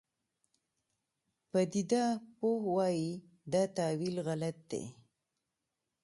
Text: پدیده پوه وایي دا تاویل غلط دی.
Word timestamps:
پدیده 1.49 2.05
پوه 2.37 2.61
وایي 2.75 3.11
دا 3.51 3.63
تاویل 3.77 4.15
غلط 4.27 4.57
دی. 4.71 4.83